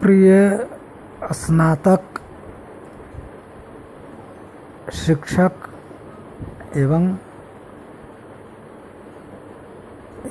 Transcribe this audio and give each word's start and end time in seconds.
प्रिय 0.00 0.30
स्नातक 1.32 2.20
शिक्षक 4.94 5.66
एवं 6.76 7.08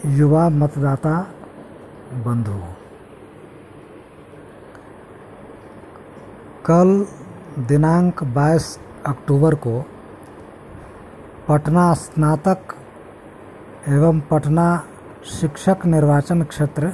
युवा 0.05 0.47
मतदाता 0.49 1.13
बंधु। 2.25 2.57
कल 6.65 7.05
दिनांक 7.67 8.23
22 8.23 8.79
अक्टूबर 9.05 9.55
को 9.55 9.79
पटना 11.47 11.93
स्नातक 11.93 12.75
एवं 13.89 14.19
पटना 14.31 14.67
शिक्षक 15.29 15.85
निर्वाचन 15.85 16.43
क्षेत्र 16.43 16.93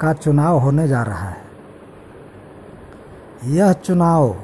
का 0.00 0.12
चुनाव 0.12 0.58
होने 0.58 0.88
जा 0.88 1.02
रहा 1.02 1.28
है। 1.28 1.45
यह 3.44 3.72
चुनाव 3.72 4.36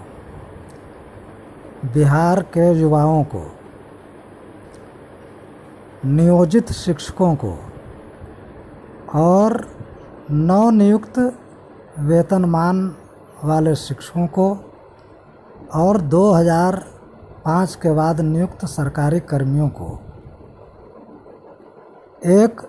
बिहार 1.85 2.43
के 2.43 2.73
युवाओं 2.73 3.25
को, 3.25 3.53
नियोजित 6.05 6.73
शिक्षकों 6.73 7.35
को 7.35 7.59
और 9.15 9.69
नवनियुक्त 10.31 11.19
वेतनमान 11.99 12.97
वाले 13.45 13.75
शिक्षकों 13.75 14.27
को 14.27 14.59
और 15.75 16.01
2005 16.01 17.75
के 17.75 17.93
बाद 17.93 18.21
नियुक्त 18.21 18.65
सरकारी 18.65 19.21
कर्मियों 19.21 19.69
को 19.69 20.01
एक 22.25 22.61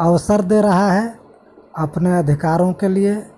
अवसर 0.00 0.40
दे 0.40 0.60
रहा 0.60 0.92
है 0.92 1.18
अपने 1.78 2.18
अधिकारों 2.18 2.72
के 2.72 2.88
लिए 2.88 3.37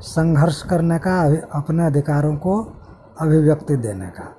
संघर्ष 0.00 0.62
करने 0.62 0.98
का, 0.98 1.20
अपने 1.58 1.86
अधिकारों 1.86 2.36
को 2.36 2.76
अभिव्यक्ति 3.20 3.76
देने 3.76 4.06
का। 4.06 4.34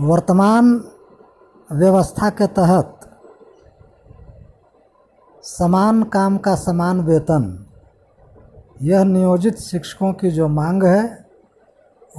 वर्तमान 0.00 0.84
व्यवस्था 1.72 2.30
के 2.30 2.46
तहत 2.46 3.00
समान 5.42 6.02
काम 6.02 6.38
का 6.38 6.54
समान 6.54 7.00
वेतन, 7.00 7.66
यह 8.82 9.04
नियोजित 9.04 9.58
शिक्षकों 9.58 10.12
की 10.12 10.30
जो 10.30 10.48
मांग 10.48 10.84
है, 10.84 11.26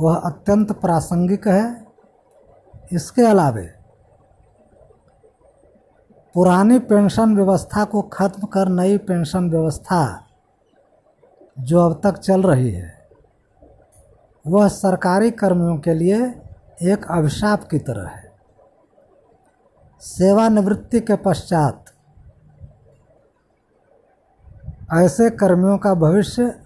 वह 0.02 0.16
अत्यंत 0.16 0.72
प्रासंगिक 0.72 1.48
है। 1.48 1.88
इसके 2.94 3.22
अलावे 3.22 3.73
पुरानी 6.36 6.80
पेंशन 6.80 7.36
व्यवस्था 7.36 7.84
को 7.84 8.02
खत्म 8.02 8.48
कर 8.48 8.70
नई 8.70 8.98
पेंशन 8.98 9.50
व्यवस्था 9.50 10.27
जो 11.60 11.80
अब 11.80 12.02
तक 12.04 12.18
चल 12.18 12.44
रही 12.44 12.72
है, 12.72 13.08
वह 14.48 14.68
सरकारी 14.68 15.32
कर्मियों 15.32 15.78
के 15.78 15.94
लिए 15.94 16.18
एक 16.82 17.06
अभिशाप 17.10 17.64
की 17.64 17.80
तरह 17.80 18.08
है। 18.08 18.32
सेवानिवृत्ति 20.02 21.00
के 21.00 21.16
पश्चात 21.16 21.86
ऐसे 24.94 25.30
कर्मियों 25.30 25.78
का 25.78 25.94
भविष्य 25.94 26.60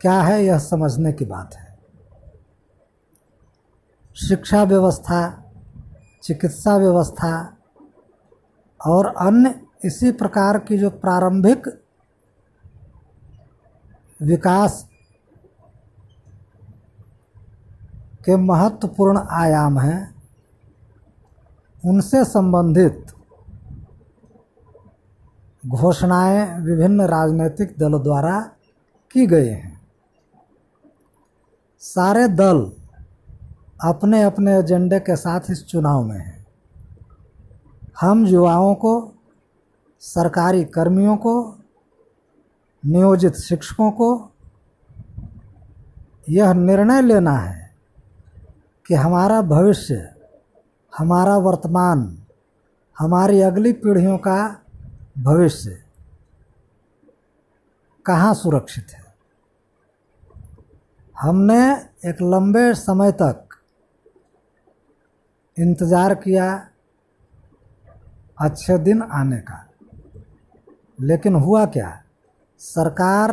क्या 0.00 0.20
है, 0.22 0.44
यह 0.44 0.58
समझने 0.58 1.12
की 1.12 1.24
बात 1.24 1.54
है। 1.54 1.78
शिक्षा 4.28 4.62
व्यवस्था, 4.62 5.50
चिकित्सा 6.22 6.76
व्यवस्था 6.76 7.56
और 8.86 9.06
अन्य 9.06 9.60
इसी 9.84 10.12
प्रकार 10.12 10.58
की 10.58 10.78
जो 10.78 10.90
प्रारंभिक 10.90 11.83
विकास 14.22 14.88
के 18.24 18.36
महत्वपूर्ण 18.36 19.20
आयाम 19.30 19.78
हैं। 19.78 20.14
उनसे 21.86 22.24
संबंधित 22.24 23.06
घोषणाएँ 25.66 26.60
विभिन्न 26.60 27.00
राजनीतिक 27.00 27.74
दलों 27.78 28.02
द्वारा 28.02 28.40
की 29.10 29.26
गई 29.26 29.48
हैं। 29.48 29.80
सारे 31.78 32.28
दल 32.28 32.72
अपने 33.84 34.22
अपने 34.22 34.58
एजेंडे 34.58 35.00
के 35.00 35.16
साथ 35.16 35.40
इस 35.50 35.66
चुनाव 35.66 36.04
में 36.04 36.18
हैं। 36.18 36.46
हम 38.00 38.26
युवाओं 38.26 38.74
को, 38.74 39.12
सरकारी 40.00 40.64
कर्मियों 40.64 41.16
को 41.16 41.58
नियोजित 42.84 43.34
शिक्षकों 43.34 43.90
को 43.90 44.08
यह 46.28 46.52
निर्णय 46.52 47.02
लेना 47.02 47.36
है 47.38 47.70
कि 48.86 48.94
हमारा 48.94 49.40
भविष्य, 49.42 49.94
हमारा 50.92 51.36
वर्तमान, 51.36 52.18
हमारी 52.96 53.40
अगली 53.40 53.72
पीढ़ियों 53.72 54.18
का 54.18 54.36
भविष्य 55.18 55.80
कहाँ 58.06 58.34
सुरक्षित 58.34 58.90
है। 58.90 59.02
हमने 61.16 61.60
एक 62.08 62.22
लंबे 62.22 62.72
समय 62.74 63.12
तक 63.12 63.58
इंतज़ार 65.56 66.14
किया 66.14 66.46
अच्छे 68.38 68.78
दिन 68.78 69.02
आने 69.02 69.38
का, 69.40 69.66
लेकिन 70.98 71.34
हुआ 71.34 71.64
क्या? 71.66 72.03
सरकार 72.60 73.32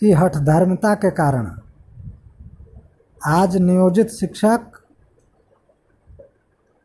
की 0.00 0.12
हठधर्मिता 0.12 0.94
के 0.94 1.10
कारण 1.10 1.46
आज 3.26 3.56
नियोजित 3.56 4.10
शिक्षक 4.10 4.60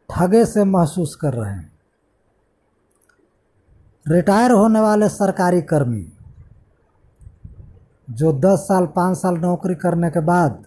ठगे 0.09 0.45
से 0.45 0.63
महसूस 0.63 1.15
कर 1.15 1.33
रहे 1.33 1.51
हैं। 1.51 1.71
रिटायर 4.07 4.51
होने 4.51 4.79
वाले 4.79 5.09
सरकारी 5.09 5.61
कर्मी 5.61 6.11
जो 8.09 8.33
10 8.33 8.59
साल 8.59 8.85
5 8.85 9.17
साल 9.17 9.37
नौकरी 9.37 9.75
करने 9.75 10.09
के 10.09 10.19
बाद 10.19 10.63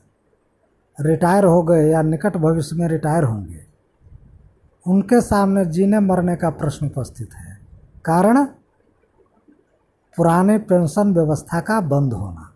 रिटायर 0.98 1.44
हो 1.44 1.62
गए 1.62 1.88
या 1.88 2.02
निकट 2.02 2.36
भविष्य 2.36 2.76
में 2.76 2.88
रिटायर 2.88 3.24
होंगे, 3.24 3.64
उनके 4.86 5.20
सामने 5.20 5.64
जीने 5.64 6.00
मरने 6.00 6.36
का 6.36 6.50
प्रश्न 6.50 6.86
उपस्थित 6.86 7.34
है। 7.34 7.58
कारण? 8.04 8.46
पुराने 10.16 10.58
पेंशन 10.58 11.14
व्यवस्था 11.14 11.60
का 11.60 11.80
बंद 11.80 12.12
होना। 12.12 12.52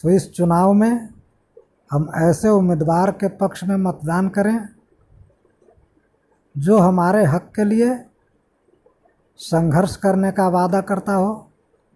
तो 0.00 0.10
इस 0.10 0.32
चुनाव 0.32 0.72
में 0.72 1.08
हम 1.90 2.10
ऐसे 2.14 2.48
उम्मीदवार 2.48 3.10
के 3.10 3.28
पक्ष 3.28 3.64
में 3.64 3.76
मतदान 3.76 4.28
करें, 4.28 4.68
जो 6.58 6.78
हमारे 6.78 7.24
हक 7.24 7.52
के 7.56 7.64
लिए 7.64 8.04
संघर्ष 9.36 9.96
करने 9.96 10.32
का 10.32 10.48
वादा 10.48 10.80
करता 10.80 11.14
हो, 11.14 11.50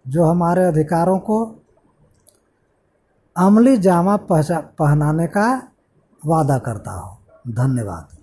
जो 0.07 0.25
हमारे 0.25 0.65
अधिकारों 0.65 1.19
को 1.19 1.55
अमली 3.37 3.77
जामा 3.77 4.17
पहचा, 4.17 4.59
पहनाने 4.59 5.27
का 5.27 5.67
वादा 6.25 6.57
करता 6.57 6.91
हो। 6.91 7.17
धन्यवाद। 7.47 8.14